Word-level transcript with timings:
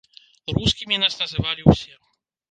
Рускімі 0.57 0.97
нас 1.03 1.17
называлі 1.23 1.67
ўсе. 1.73 1.93